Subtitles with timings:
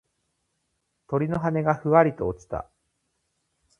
[1.05, 2.67] 鳥の羽がふわりと落ちた。